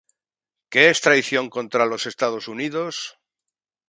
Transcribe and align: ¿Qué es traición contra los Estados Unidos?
¿Qué 0.71 0.83
es 0.93 0.99
traición 1.05 1.45
contra 1.55 1.85
los 1.85 2.07
Estados 2.07 2.47
Unidos? 2.47 2.95